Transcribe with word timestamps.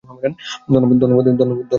ধন্যবাদ, 0.03 1.27
স্যাম। 1.39 1.59